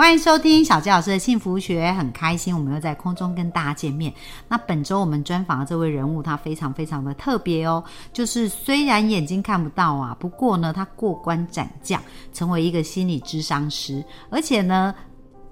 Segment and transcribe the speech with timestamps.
[0.00, 4.10] 欢迎收听小杰老师的幸福学，很开心我们又在空中跟大家见面。
[4.48, 12.00] 那本周我们专访的这位人物，他非常非常的特别哦，就是虽然眼睛看不到啊，不过呢，他过关斩将，
[12.32, 14.94] 成为一个心理咨商师，而且呢，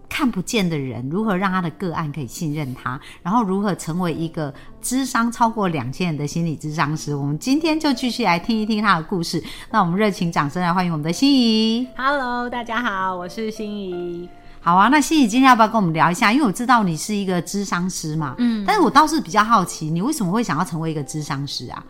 [0.09, 9.45] 看不见的人如何让他的个案可以信任他，然后如何成为一个智商超过两千人的心理咨商师，我们今天就继续来听一听他的故事。
[9.71, 11.87] 那我们热情掌声来欢迎我们的心仪。
[11.99, 14.27] Hello，大家好，我是心怡。
[14.69, 16.31] 好啊，那心怡今天要不要跟我们聊一下？
[16.31, 21.83] 因为我知道你是一个智商师嘛，嗯，但是我倒是比较好奇，你为什么会想要成为一个智商师啊？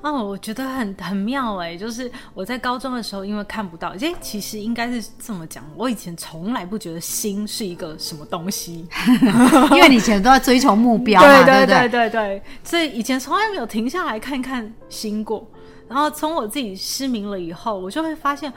[0.00, 8.88] 哦，我觉得很很妙哎，就是我在高中的时候，因为看不到，哎，其实应该是这么讲，我以前从来不觉得心是一个什么东西，
[9.72, 11.88] 因为你以前都在追求目标嘛，对 对对？
[11.90, 15.46] 对对，所以以前从来没有停下来看看心过。
[15.86, 18.50] 然后从我自己失明了以后，我就会发现，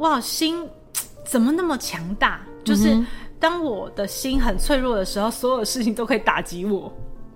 [0.00, 0.68] 哇，心
[1.26, 2.42] 怎么那么强大？
[2.64, 3.04] 就是
[3.38, 6.92] 当我的心很脆弱的时候，所有事情都可以打击我。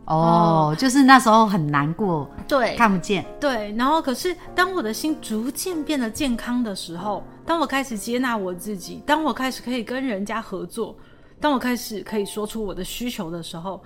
[0.07, 10.97] 哦，就是那时候很难过，对，看不见，对，然后可是当我的心逐渐变得健康的时候，当我开始接纳我自己，当我开始可以跟人家合作，
[11.39, 13.83] 当我开始可以说出我的需求的时候，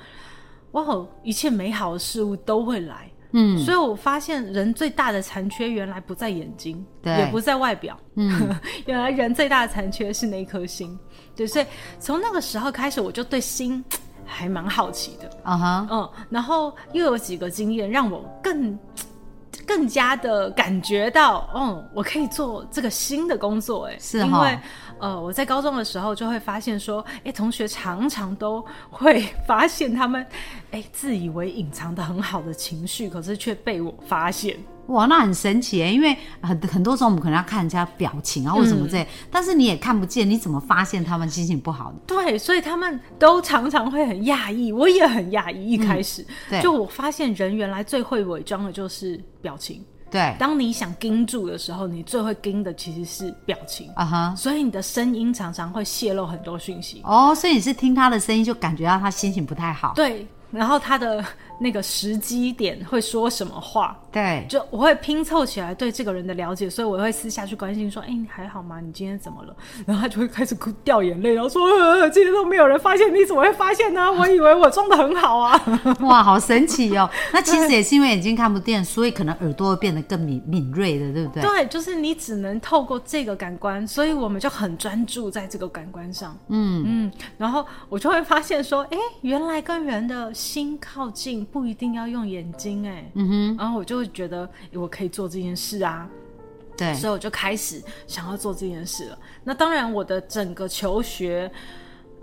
[0.70, 0.84] 哇，
[1.24, 3.10] 一切美好的事物都会来。
[3.32, 7.16] 嗯，所以我发现人最大的残缺原来不在眼睛，对。
[7.18, 8.54] 也不在外表，嗯，
[8.86, 10.98] 原来人最大的残缺是那颗心。
[11.34, 11.66] 对，所以
[11.98, 13.82] 从那个时候开始，我就对心
[14.24, 15.30] 还蛮好奇的。
[15.42, 18.78] 啊哈，嗯，然后又有几个经验让我更
[19.66, 24.58] 更加的感觉到，哦，我可以做这个新的工作，哎，是哈因为
[24.98, 30.24] 呃，我在高中的时候就会发现说，哎，同学常常都会发现他们，
[30.70, 34.56] 哎，自以为隐藏的很好的情绪，可是却被我发现。
[34.86, 35.92] 哇，那很神奇耶！
[35.92, 41.98] 因为很很多时候我们可能要看人家表情啊，或者什么之类，但是你也看不见，你怎么发现他们心情不好的？
[42.06, 45.70] 对，所以他们都常常会很讶异，我也很讶异。
[45.70, 49.82] 一开始，对就我发现人原来最会伪装的就是表情。
[50.10, 57.00] 对，当你想盯住的时候，你最会盯的其实是表情，啊哈，所以你的声音常常会泄露很多讯息。
[57.04, 61.24] 哦，所以你是听他的声音就感觉到他心情不太好，对，然后他的
[61.62, 68.80] 那个时机点会说什么话，对，就我会拼凑起来对这个人的了解，所以我会私下去关心说：“哎、你还好吗？
[68.80, 69.56] 你今天怎么了？”
[69.86, 74.12] 然后他就会开始哭掉眼泪，然后说：“呃，今天都没有人发现，你怎么会发现呢？
[74.12, 75.60] 我以为我装的很好啊。
[76.02, 77.08] 哇，好神奇哦！
[77.32, 81.42] 那其实也是因为眼睛看不见，所以可能耳朵会变得更敏敏锐的，对不对？
[81.42, 86.36] 对，就是你只能透过这个感官，所以我们就很专注在这个感官上。
[86.48, 96.08] 嗯嗯，然后我就会发现说，哎，原来跟人的心靠近不一定要用眼睛，哎，嗯哼，然后我就会觉得诶我可以做这件事啊，
[96.76, 99.18] 对，所以我就开始想要做这件事了。
[99.44, 101.50] 那当然，我的整个求学。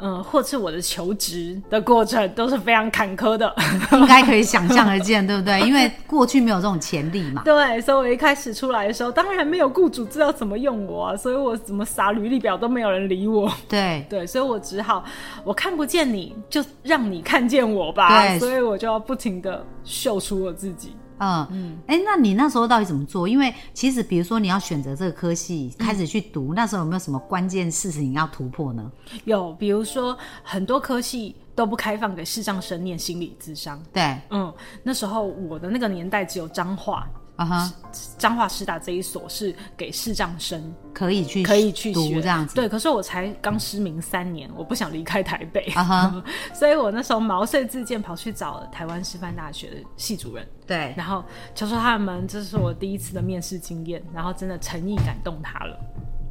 [0.01, 3.53] 嗯，或是我的求职的过程都是非常坎坷的，
[3.93, 5.59] 应该可以想象而见，对不对？
[5.67, 7.41] 因为过去没有这种潜力嘛。
[7.43, 13.51] 对，所以我一开始出来的时候，当然没有雇主知道怎么用我啊，所以我怎么撒履历表都没有人理我。
[13.67, 15.03] 对，对，所以我只好
[15.43, 18.21] 我看不见你，就让你看见我吧。
[18.21, 20.95] 对所以我就要不停的秀出我自己。
[21.19, 23.27] 嗯嗯，哎、那你那时候到底怎么做？
[23.27, 28.91] 因为其实比如说你要选择这个科系，开始去读，那时候有没有什么关键事情要突破呢？
[29.25, 33.81] 有，比如说很多科系都不开放给视障生念心理咨商。
[33.93, 34.53] 对，嗯，
[34.83, 37.07] 那时候我的那个年代只有彰化，
[37.39, 37.73] 啊哈，
[38.17, 40.61] 彰化师大这一所是给视障生。
[40.93, 42.21] 可以去可以去读学。
[42.21, 42.53] 这样子。
[42.53, 46.23] 对，可是我才刚失明三年，我不想离开台北，啊哈，
[46.53, 51.23] 所以我那时候毛遂自荐跑去找台湾师范大学的系主任，对，然后
[51.55, 55.79] 求求他们，这是我第一次的面试经验，然后真的诚意感动他了。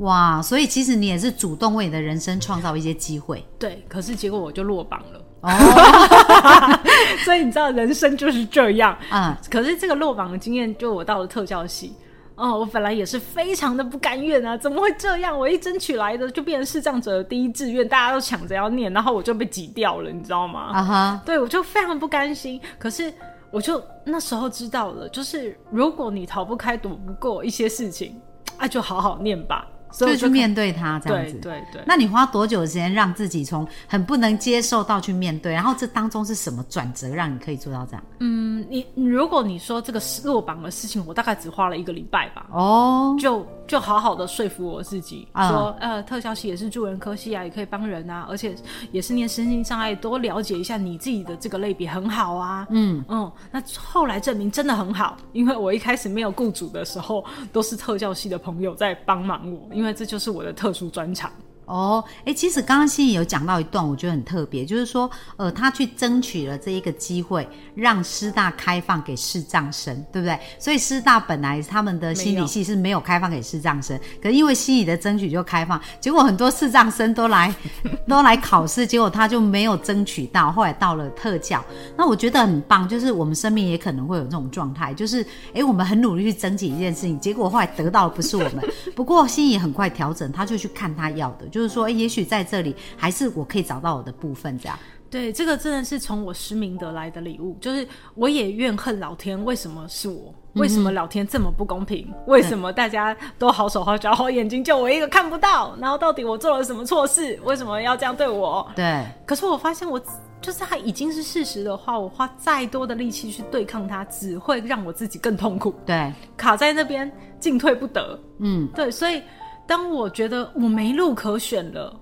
[0.00, 3.42] 哇，所以其实你也是主动为你的人生创造一些机会。
[3.58, 5.48] 对，可是结果我就落榜了，哦，
[7.24, 8.96] 所以你知道人生就是这样。
[9.10, 11.94] 啊，可是这个落榜的经验，就我到了特教系。
[12.34, 15.36] 哦，我本来也是非常的不甘愿啊，怎么会这样？
[15.36, 20.70] 我一争取来的就变成视障者的第一志愿，大家都抢着要念，然后我就被挤掉了，你知道吗？
[20.72, 22.60] 啊哈，对，我就非常不甘心。
[22.78, 23.12] 可是
[23.50, 28.20] 我就那时候知道了，就是如果你逃不开、躲不过一些事情，
[28.56, 29.66] 啊，就好好念吧。
[29.90, 31.34] 所以去面对它这样子。
[31.38, 31.82] 对对。
[31.86, 35.52] 那你花多久的时间让自己从很不能接受到去面对？
[35.52, 38.02] 然后这当中是什么转折让你可以做到这样？
[38.20, 42.46] 嗯，你如果你说这个落榜的事情，我大概只花了一个礼拜吧。
[42.52, 48.54] 哦，就就好好的说服我自己，啊说呃，特效系也是助人科系啊，也可以帮人啊，而且
[48.92, 52.66] 也是念身心障碍，多了解一下你自己的这个类别很好啊。
[52.70, 61.32] 嗯嗯，那后来证明真的很好，因为我一开始没有雇主的时候，都是特教系的朋友在帮忙我，因为这就是我的特殊专长。
[61.68, 70.38] 哦，哎，其实刚刚心怡有讲到一段，我觉得很特别，就是说，呃，他去争取了这一个机会，让师大开放给视障生，对不对？
[70.58, 77.54] 所以师大本来他们的心理系是没有开放给视障生，可是因为心怡的争取就开放，结果很多视障生都来
[78.08, 81.62] 都来考试，结果他就没有争取到，后来到了特教，
[81.96, 85.22] 那我觉得很棒，就是我们生命也可能会有这种状态，就是
[85.52, 88.64] 哎，我们很努力去争取一件事情，结果后来得到的不是我们，
[88.96, 94.78] 不过心怡很快调整，他就去看他要的，就是说，哎，也许在这里还是我可以找到我的部分，这样。
[95.10, 100.34] 对，这个真的是从我失明得来的礼物，就是我也怨恨老天，为什么是我？
[100.52, 102.12] 为什么老天这么不公平？
[102.26, 105.74] 为什么大家都好手好脚好眼睛，就我一个看不到？
[105.80, 107.40] 然后到底我做了什么错事？
[107.44, 108.70] 为什么要这样对我？
[108.76, 109.98] 对，可是我发现我
[110.42, 117.10] 就是它已经是事实的话，我花再多的力气去对抗它，只会让我自己更痛苦，对，卡在那边
[117.40, 118.18] 进退不得。
[118.40, 119.22] 嗯，对，所以
[119.68, 121.94] 当我觉得我没路可选了，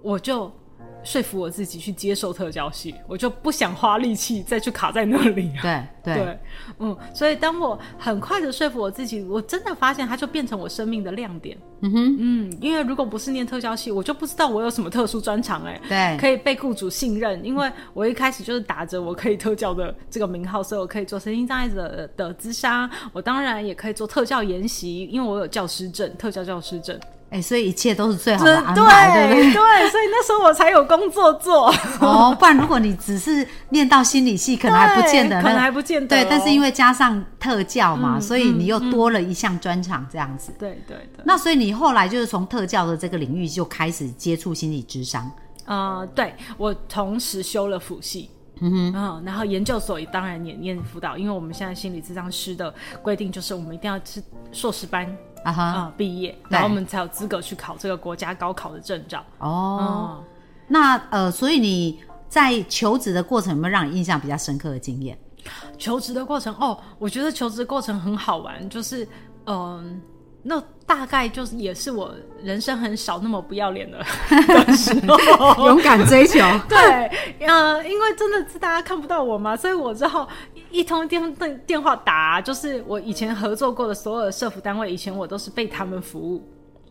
[0.00, 0.50] 我就
[1.04, 5.62] 说服我自己去接受特教系，我就不想花力气再去卡在那里了。
[5.62, 6.38] 对， 对，对，
[6.78, 11.56] 嗯，所以当我很快的说服我自己，我真的发现它就变成我生命的亮点。
[11.80, 26.98] 嗯哼，嗯，因为如果不是念特教系，我就不知道我有什么特殊专长，哎，对，可以被雇主信任，因为我一开始就是打着我可以特教的这个名号，所以我可以做身心障碍者的咨商，我当然也可以做特教研习，因为我有教师证，特教教师证。
[27.34, 29.52] 哎，所以一切都是最好的安排，对不对？
[29.52, 31.66] 对，所以那时候我才有工作做，
[32.00, 40.52] 哦，不然如果你只是念到心理系，可能还不见得，对可能还不见得对哦，但是因为加上特教嘛，嗯所以你又多了一项专长这样子。
[40.58, 41.24] 对对对。
[41.24, 45.28] 那所以你后来就是从特教的这个领域就开始接触心理智商，
[45.64, 48.30] 呃，对我同时修了辅系。
[48.60, 52.72] 嗯哼，然后研究所也当然也念辅导，因为我们现在心理咨商师的
[53.02, 54.22] 规定就是我们一定要是
[54.52, 55.04] 硕士班
[55.44, 59.22] 啊哈，啊、毕业，然后我们才有资格去考这个国家高考的证照。
[59.38, 60.24] 哦，哦，
[60.66, 65.16] 那呃，所以你在求职的过程有没有让你印象比较深刻的经验？
[65.78, 69.06] 求职的过程哦，我觉得求职的过程很好玩，就是
[69.46, 70.00] 嗯、
[70.46, 73.98] 那大概就是也是我人生很少那么不要脸的
[74.66, 75.66] 的时候。
[75.66, 76.38] 勇敢追求，
[76.68, 76.78] 对，
[77.46, 86.46] 呃，因为真的是大家看不到我嘛，所以我之后一一通电电电话打，就是我以前合作过的所有的社服单位，以前我都是被他们服务。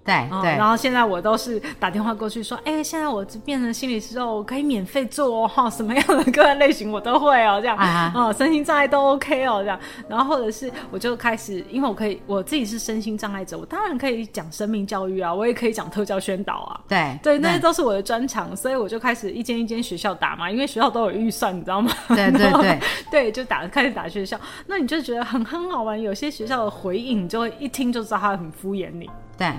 [0.06, 9.80] 对对，哦然后现在我都是打电话过去说，哎、现在我变成心理师后，我可以免费做哦，哈， 什么样的个案类型我都会哦，这样，啊哦，身心障碍都 OK 哦，这样，
[10.10, 21.92] 然后或者是我就开始，因为我可以我自己是身心障碍者，我当然可以讲生命教育啊，我也可以讲特教宣导啊，对对，那些都是我的专长，所以我就开始一间一间学校打嘛，因为学校都有预算，你知道吗？
[22.10, 22.80] 对对 对，
[23.10, 29.10] 对，就打开始打学校，那你就觉得很很好玩，有些学校的回应，你就会一听就知道他很敷衍你。
[29.38, 29.52] 对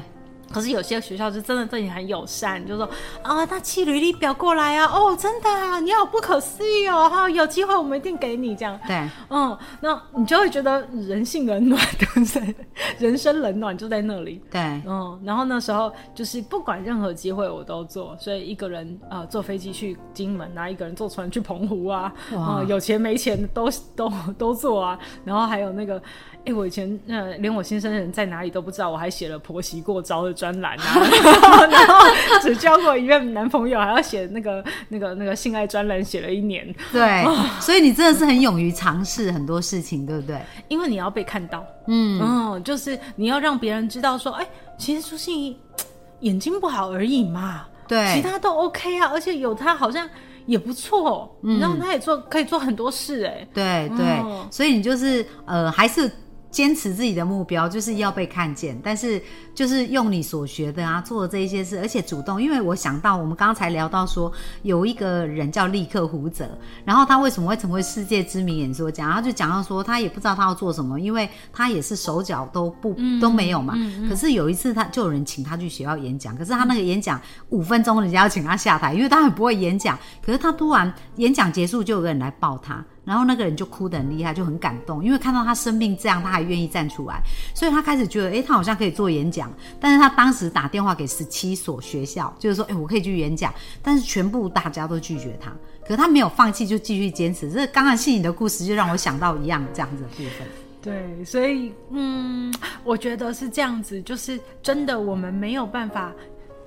[0.53, 2.89] 可是有些学校就真的对你很友善，就说
[3.23, 8.79] 啊，那寄履历表过来啊，哦，真的啊，你好不可思议哦，哈，有机会我们一定给你这样。
[8.87, 12.55] 对，嗯，那你就会觉得人性冷暖，对不对？
[12.99, 14.41] 人生冷暖就在那里。
[14.51, 26.01] 对嗯，然后那时候就是不管任何机会我都做，所以一个人呃坐飞机去金门啊，一个人坐船去澎湖啊，啊呃有钱没钱都都都做啊，然后还有那个，
[26.47, 31.01] 哎，我以前呃连我先生人在哪里都不知道，我还写了婆媳过招的专栏啊，
[31.71, 32.05] 然后
[32.43, 37.25] 只交过一任男朋友，还要写那个那个那个性爱专栏，写了一年，对，
[37.61, 40.39] 所以你真的是很勇于尝试很多事情，对不对？
[40.69, 44.47] 因为你要被看到，嗯，嗯，就是你要让别人知道说，哎、
[44.79, 45.57] 其实朱信怡
[46.21, 48.15] 眼睛不好而已嘛，对。
[48.15, 50.09] 其他都 OK 啊，而且有他好像
[50.47, 54.47] 也不错，然后他也做可以做很多事、哎，对对，哦。
[54.51, 56.11] 所以你就是呃，还是
[56.55, 59.21] 坚持自己的目标，就是要被看见，但是
[59.57, 62.41] 就是用你所学的啊，做这一些事，而且主动。
[62.41, 64.33] 因为我想到我们刚才聊到说，
[64.63, 66.49] 有一个人叫立克胡泽，
[66.85, 69.11] 然后他为什么会成为世界知名演说家？
[69.11, 73.75] 他就讲到说，他也不知道他要做什么，因为他也是手脚都不、都没有嘛。
[74.09, 79.99] 可是有一次他就有人请他去学校演讲，可是他那个演讲五分钟，人家要请他下台，因为他很不会演讲。
[80.25, 82.85] 可是他突然演讲结束，就有个人来抱他。
[83.05, 87.21] 然后那个人就哭得很厉害，就很感动，因为看到他生病这样，他还愿意站出来，
[87.55, 89.53] 所以他开始觉得，哎，他好像可以做演讲。
[89.79, 95.53] 但是他当时打电话给十七所学校，就是说，哎，我可以去演讲，但是全部大家都拒绝他。
[95.83, 97.51] 可是他没有放弃，就继续坚持。
[97.51, 100.49] 这刚刚信你的故事，就让我想到一样这样子的部分。
[100.81, 102.53] 对，所以嗯，
[102.85, 106.13] 我觉得是这样子，就是真的，我们没有办法。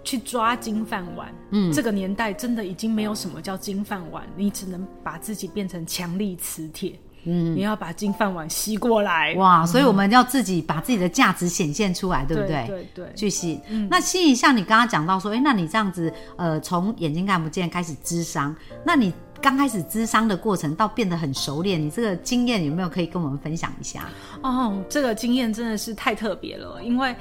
[0.08, 6.94] 去抓金饭碗，嗯，这个年代真的已经没有什么叫金饭碗，你只能把自己变成强力磁铁，
[7.26, 12.66] 嗯，你要把金饭碗吸过来，哇，所以我们要自己把自己的价值显现出来，对不对？
[12.68, 13.60] 对对，去吸。
[13.68, 24.08] 嗯那吸引像你刚刚讲到说，哎，那你这样子，呃，从眼睛看不见开始智商，那你刚开始智商的过程到变得很熟练，你这个经验有没有可以跟我们分享一下？
[24.42, 27.14] 哦，这个经验真的是太特别了，因为。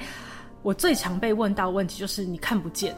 [0.67, 2.93] 我最常被问到问题就是你看不见，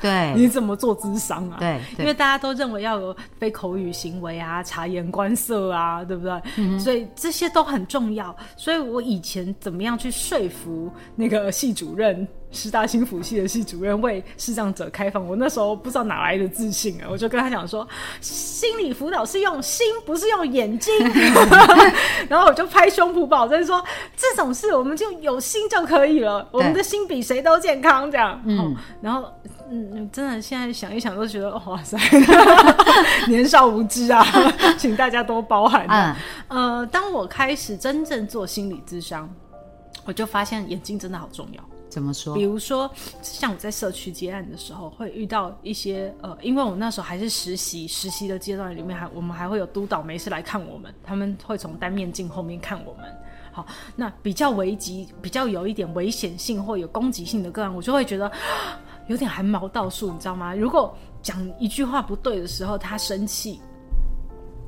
[0.00, 1.56] 对，你怎么做智商啊？
[1.58, 6.78] 对，因为大家都认为要有非口语行为啊、察言观色啊，对不对？
[6.78, 8.34] 所以这些都很重要。
[8.56, 12.24] 所以我以前怎么样去说服那个系主任？
[12.56, 17.86] 师大新辅系的系主任为视障者开放，我那时候不知道哪来的自信啊，我就跟他讲说，
[18.20, 20.92] 心理辅导是用心，不是用眼睛。
[22.28, 23.84] 然后我就拍胸脯保证说，
[24.16, 28.10] 这种事我们就有心就可以了，我们的心比谁都健康。
[28.10, 29.28] 这样，嗯，然后，
[29.70, 31.98] 嗯，真的现在想一想都觉得，哇塞，
[33.28, 34.24] 年少无知啊，
[34.78, 35.86] 请大家多包涵。
[35.88, 36.14] 嗯，
[36.80, 39.28] 呃，当我开始真正做心理智商，
[40.04, 41.62] 我就发现眼睛真的好重要。
[41.96, 42.34] 怎么说？
[42.34, 42.90] 比如说，
[43.22, 53.04] 像我在社区接案的时候，会遇到一些呃，因为我那时候还是实习，实习的阶段里面还我们还会有督导没事来看我们，他们会从单面镜后面看我们。
[53.50, 58.30] 好，那比较危急、比较有一点危险性或有攻击性的个案，我就会觉得
[59.06, 60.54] 有点汗毛倒竖，你知道吗？
[60.54, 63.58] 如果讲一句话不对的时候，他生气。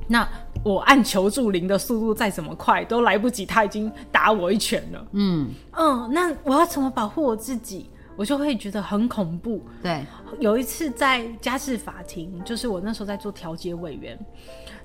[0.07, 0.27] 那
[0.63, 5.07] 我按求助铃的速度再怎么快都来不及，他已经打我一拳了。
[5.13, 7.89] 嗯嗯，那我要怎么保护我自己？
[8.17, 9.61] 我就会觉得很恐怖。
[9.81, 10.05] 对，
[10.39, 14.19] 有一次在家事法庭，就是我那时候在做调解委员。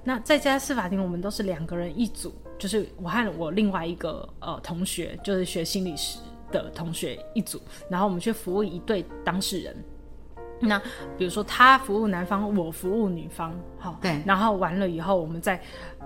[0.04, 6.20] 那在家事法庭，我们都是两个人一组，就是我和我另外一个呃同学，就是学心理师
[6.52, 9.76] 的同学一组，然后我们去服务一对当事人。
[10.60, 10.80] 那
[11.18, 15.60] 比如说他服务男方，我服务女方，好，对，然后完了以后，我们再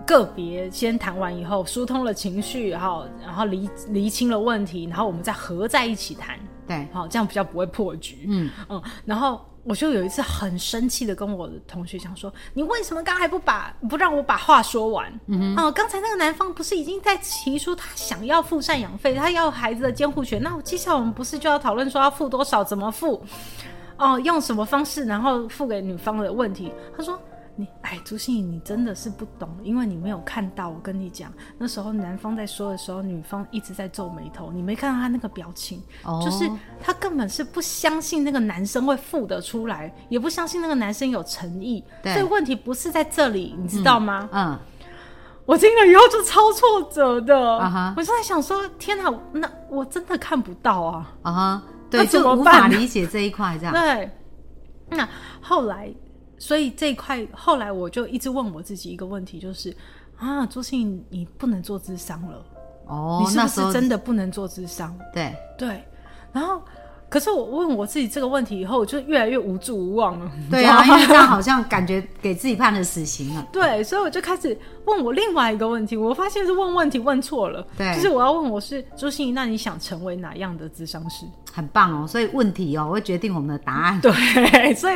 [0.07, 15.12] 个别先谈完以后，疏通了情绪，然后然后厘厘清了问题，然后我们再合在一起谈，对，好，这样比较不会破局，嗯嗯，然后我就有一次很生气的跟我的同学讲说，你为什么刚还不把不让我把话说完？
[15.26, 23.23] 嗯哦，刚才那个男方不是已经在提出他想要付赡养费，他要孩子的监护权，那接下来我们不是就要讨论说要付多少，怎么付？
[23.99, 26.73] 哦，用什么方式，然后付给女方的问题？
[26.97, 27.21] 他说
[27.57, 30.69] ：“你，哎，朱心怡，你真的是不懂，因为你没有看到。
[30.69, 35.83] 我跟你讲，那时候男方在说的时候，女方一直在皱眉头，你没看到他那个表情，
[36.25, 36.49] 就是
[36.81, 41.83] 他根本是不相信那个男生会付得出来，也不相信那个男生有诚意。
[42.05, 44.28] 所以问题不是在这里，你知道吗？
[44.33, 44.57] 嗯，
[45.45, 47.37] 我听了以后就超挫折的。
[47.97, 51.12] 我就在想说，天哪，那我真的看不到啊！
[51.23, 51.62] 啊哈。
[51.90, 53.75] 对，就无法理解这一块，这样。
[53.75, 54.11] 对，
[54.90, 55.09] 那
[55.40, 55.92] 后来，
[56.38, 59.75] 所以这一块后来我就一直问我自己一个问题，就是
[60.16, 62.45] 啊，朱信，你不能做智商了
[62.87, 63.23] 哦？
[63.25, 64.97] 你是不是真的不能做智商？
[65.12, 65.83] 对对，
[66.33, 66.62] 然后。
[67.11, 70.30] 可是我问我自己这个问题以后，我就越来越无助无望了。
[70.50, 73.42] 对啊， 因为这样好像感觉给自己判了死刑了。
[73.50, 74.54] 对，所以我就开始
[74.85, 77.66] 问我另外一个问题，我发现是问问题问错了。
[77.78, 81.25] 对，就是我要问我是朱心怡，那你想成为哪样的智商师？
[81.52, 84.00] 很棒哦，所以问题哦会决定我们的答案。
[84.00, 84.12] 对，
[84.75, 84.95] 所以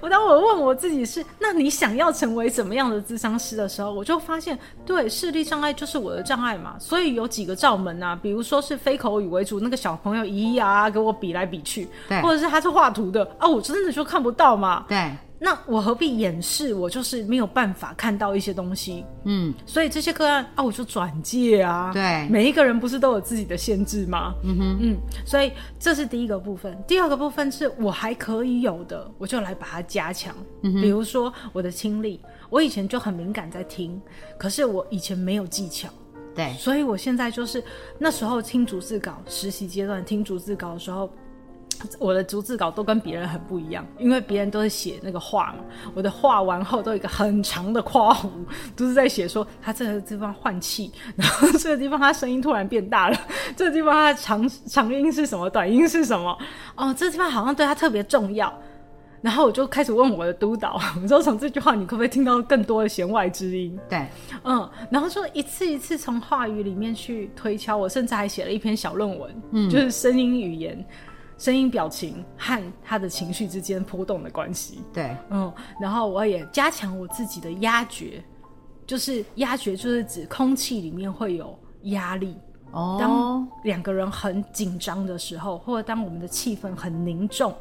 [0.00, 6.76] 我当我问我自己是，那你想要成为怎么样的智商师的时候，我就发现，对，视力障碍就是我的障碍嘛。
[6.78, 15.10] 所以有几个罩门啊，比如说是非口语为主，那个小朋友咿呀给我比来比去，对，或者是他是画图的啊，我真的就看不到嘛，对。
[15.44, 16.72] 那我何必掩饰？
[16.72, 21.92] 我就是没有办法看到一些东西，嗯，所以这些个案啊，我就转介啊。
[21.92, 24.32] 对，每一个人不是都有自己的限制吗？
[24.42, 24.96] 嗯哼，嗯，
[25.26, 26.74] 所以这是第一个部分。
[26.88, 30.34] 第二个部分是我还可以有的，我就来把它加强。
[30.62, 34.00] 嗯比如说我的听力，我以前就很敏感在听，
[34.38, 35.90] 可是我以前没有技巧。
[36.34, 37.62] 对，所以我现在就是
[37.98, 41.10] 那时候听逐字稿，实习阶段听逐字稿的时候。
[41.98, 45.58] 我的逐字稿都跟别人很不一样，因为别人都是写那个画嘛，
[45.94, 48.28] 我的画完后都有一个很长的夸弧，
[48.76, 53.18] 都是在写说他这个地方换气，然后这个地方他声音突然变大了，
[53.56, 56.36] 这个地方他长长音是什么，短音是什么，
[56.76, 58.52] 哦，这个地方好像对他特别重要。
[59.20, 63.74] 然后我就开始问我的督导，我说从这句话你可不可以听到更多的弦外之音？
[63.88, 64.06] 对，
[64.42, 70.84] 嗯，然后就一次一次从话语里面去推敲，我甚至还写了一篇小论文，嗯，就是声音语言、
[71.36, 74.80] 声音表情和他的情绪之间波动的关系。
[74.92, 78.22] 对，嗯，然后我也加强我自己的压觉，
[78.86, 82.36] 就是压觉就是指空气里面会有压力。
[82.72, 87.54] 哦当，两个人很紧张的时候，或者当我们的气氛很凝重，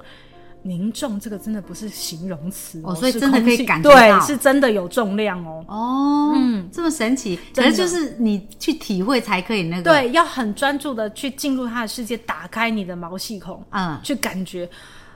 [0.63, 5.65] 凝重这个真的不是形容词哦所以真的可以感觉到对，是真的有重量哦。
[5.67, 14.70] 哦，嗯这么神奇，可真的是就是你去体会才可以那个，，对，要很专注的去进入他的世界，打开你的毛细孔，嗯，去感觉。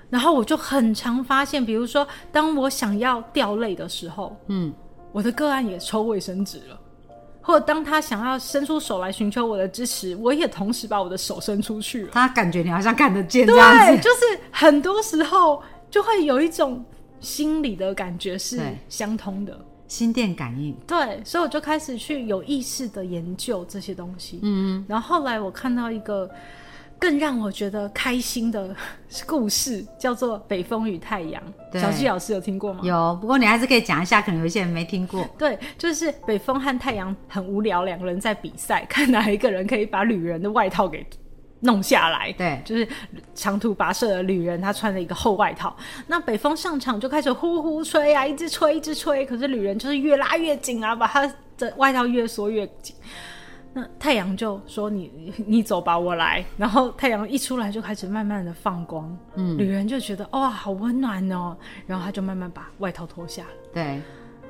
[0.10, 4.74] 然后我就很常发现，比如说，当我想要掉泪的时候，嗯，
[5.12, 6.80] 我的个案也抽卫生纸了。
[7.48, 12.10] 或者当他想要伸出手来寻求我的支持，我也同时把我的手伸出去了。
[12.12, 16.84] 他感觉你好像看得见这样对，子，就是很多时候就会有一种
[17.22, 19.58] 心理的感觉是相通的。
[19.88, 24.42] 心电感应，对，所以我就开始去有意识的研究这些东西。
[24.44, 26.30] 嗯，然后后来我看到一个
[27.00, 28.76] 更让我觉得开心的
[29.26, 31.42] 故事，叫做《北风与太阳》。
[31.80, 32.82] 小纪老师有听过吗？
[32.84, 35.24] 有，不过你还是可以讲一下，可能有一些人没听过。
[35.38, 41.06] 对，就是北风和太阳很无聊，两个人在比赛，看哪一个人可以把旅人的外套给
[41.60, 42.32] 弄下来。
[42.34, 42.88] 对就是
[43.36, 45.76] 长途跋涉的旅人，他穿了一个厚外套。
[46.08, 49.26] 那北风上场就开始呼呼吹啊，一直吹，一直吹。
[49.26, 52.96] 可是旅人就是越拉越紧啊，把他的外套越缩越紧。
[53.78, 56.44] 那太阳就说你 你走吧，我来。
[56.58, 61.56] 然后太阳一出来就开始慢慢的放光，嗯，女人就觉得哇好温暖哦，
[61.86, 63.50] 然后她就慢慢把外套脱下了。
[63.72, 64.02] 对，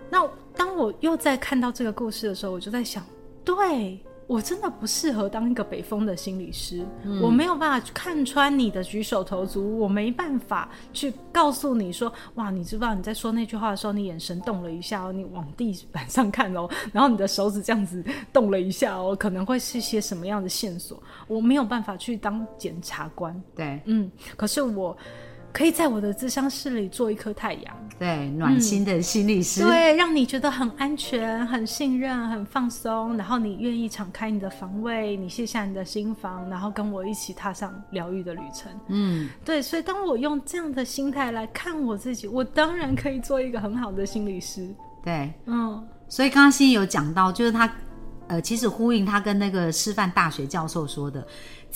[0.10, 3.03] 那当我又在看到这个故事的时候，我就在想，
[3.43, 6.86] 对我真的不适合当一个北风的心理师，
[7.22, 18.03] 我没有办法看穿你的举手投足，我没办法去告诉你说，哇，你知不知道你在说那句话的时候，你眼神动了一下哦，你往地板上看哦， 然后你的手指这样子
[18.34, 24.96] 动了一下哦，可能会是些什么样的线索，我没有办法去当检察官，对，嗯，可是我
[25.51, 27.75] 可以在我的智商室里做一颗太阳。
[27.98, 29.63] 对，暖心的心理师。
[29.63, 38.72] 对，让你觉得很安全、很信任、很放松，然后你愿意敞开你的防卫，你卸下你的心防，然后跟我一起踏上疗愈的旅程。
[38.89, 44.69] 嗯，对，所以当我用这样的心态来看我自己，我当然可以做一个很好的心理师。
[45.04, 47.67] 对，嗯，所以刚刚心怡有讲到，就是他，
[48.28, 51.26] 呃，其实呼应他跟那个师范大学教授说的，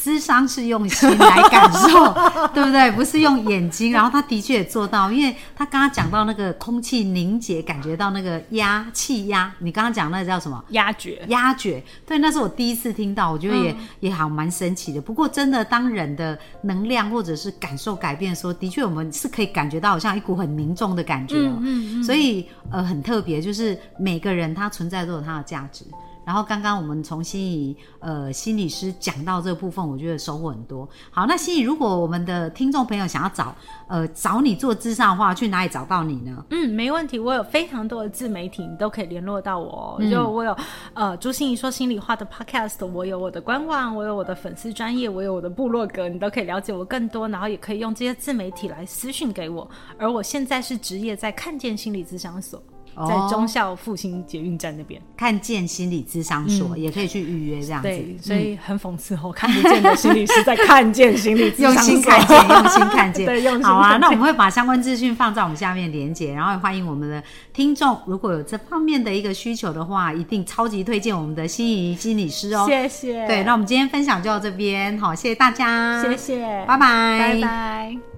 [0.03, 2.13] 智商是用心来感受，
[2.53, 2.91] 对不对？
[2.91, 3.91] 不是用眼睛。
[3.91, 10.63] 然后他的确也做到，因为他刚刚讲到那个空气凝结，感觉到那个压气压，你刚刚讲那个叫什么？
[10.69, 11.23] 压绝。
[11.27, 14.99] 压觉，对，那是我第一次听到，我觉得也、也好蛮神奇的。
[14.99, 25.85] 不过真的，当人的能量或者是感受改变的时候，的确我们是可以感觉到好像一股很凝重的感觉哦、嗯所以呃很特别，就是每个人他存在都有他的价值。
[26.23, 30.87] 然后刚刚我们从心仪呃心理师讲到这部分，我觉得收获很多。
[31.09, 33.55] 好，那心仪，如果我们的听众朋友想要找
[33.87, 36.45] 呃找你做智商的话，去哪里找到你呢？
[36.49, 37.17] 嗯，没问题。
[37.17, 40.09] 我有非常多的自媒体，你都可以联络到我、哦。
[40.09, 40.55] 就我有
[40.93, 47.27] 呃朱心怡说心里话的 Podcast，我有我的官网，我有我的粉丝专业，我有我的部落格，你都可以了解我更多。
[47.27, 49.69] 然后也可以用这些自媒体来私讯给我。
[49.97, 52.61] 而我现在是职业在看见心理咨商所，
[52.95, 55.01] 在哦中校复兴捷运站那边。
[55.17, 57.87] 看见心理咨商所、也可以去预约这样子。
[57.87, 63.25] 对，所以很讽刺哦，看不见的心理师在看见心理咨用商所心看见，用心看见。
[63.27, 67.23] 对，用心好啊，那我们会把相关资讯放在我们下面连接，然后也欢迎我们的
[67.53, 72.65] 听众，如果有这方面的一个需求的话，一定超级推荐我们的心仪心理师哦。
[72.67, 78.10] 谢谢，对，那我们今天分享就到这边，好，谢谢大家，谢谢，拜拜，拜拜。